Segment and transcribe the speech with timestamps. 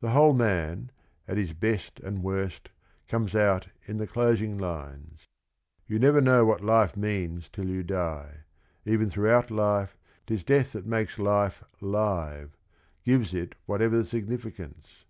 [0.00, 0.92] The whole man,
[1.26, 2.68] at his best and worst,
[3.08, 5.26] comes out in the closing lines.
[5.88, 8.44] "You never know what life means till you die:
[8.84, 9.96] Even thrbughout life,
[10.28, 12.56] 't is death that makes life live,
[13.02, 15.04] Gives it whatever the significance.